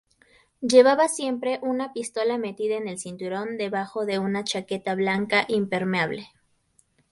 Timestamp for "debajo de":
3.59-4.17